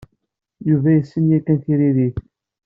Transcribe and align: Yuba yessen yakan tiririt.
Yuba 0.69 0.89
yessen 0.95 1.25
yakan 1.31 1.57
tiririt. 1.63 2.17